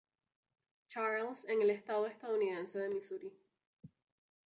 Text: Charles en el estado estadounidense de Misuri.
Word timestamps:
Charles 0.89 1.45
en 1.47 1.61
el 1.61 1.69
estado 1.69 2.07
estadounidense 2.07 2.79
de 2.79 2.89
Misuri. 2.89 3.31